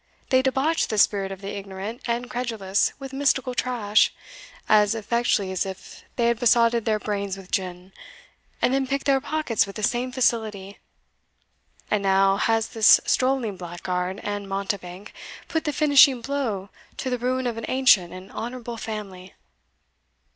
[0.31, 4.11] They debauch the spirit of the ignorant and credulous with mystical trash,
[4.67, 7.93] as effectually as if they had besotted their brains with gin,
[8.63, 10.79] and then pick their pockets with the same facility.
[11.91, 15.13] And now has this strolling blackguard and mountebank
[15.47, 19.35] put the finishing blow to the ruin of an ancient and honourable family!"